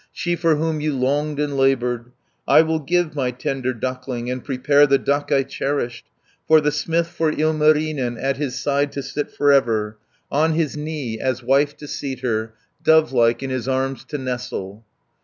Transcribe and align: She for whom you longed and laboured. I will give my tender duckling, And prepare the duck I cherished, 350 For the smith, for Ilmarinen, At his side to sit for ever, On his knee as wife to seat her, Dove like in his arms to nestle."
She 0.11 0.35
for 0.35 0.55
whom 0.55 0.81
you 0.81 0.97
longed 0.97 1.39
and 1.39 1.55
laboured. 1.55 2.05
I 2.47 2.63
will 2.63 2.79
give 2.79 3.13
my 3.13 3.29
tender 3.29 3.71
duckling, 3.71 4.31
And 4.31 4.43
prepare 4.43 4.87
the 4.87 4.97
duck 4.97 5.31
I 5.31 5.43
cherished, 5.43 6.05
350 6.47 6.47
For 6.47 6.59
the 6.59 6.71
smith, 6.71 7.07
for 7.09 7.29
Ilmarinen, 7.31 8.17
At 8.17 8.37
his 8.37 8.59
side 8.59 8.91
to 8.93 9.03
sit 9.03 9.29
for 9.29 9.51
ever, 9.51 9.97
On 10.31 10.53
his 10.53 10.75
knee 10.75 11.19
as 11.19 11.43
wife 11.43 11.77
to 11.77 11.87
seat 11.87 12.21
her, 12.21 12.55
Dove 12.83 13.13
like 13.13 13.43
in 13.43 13.51
his 13.51 13.67
arms 13.67 14.03
to 14.05 14.17
nestle." 14.17 14.83